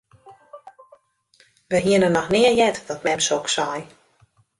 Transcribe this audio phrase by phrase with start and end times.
[1.69, 3.77] Wy hiene noch nea heard dat mem soks sei.